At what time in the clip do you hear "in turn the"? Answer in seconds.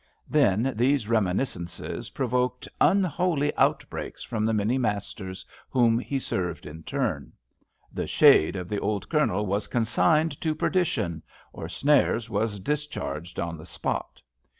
6.65-8.07